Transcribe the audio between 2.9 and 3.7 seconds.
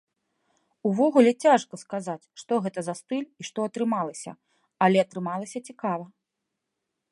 стыль і што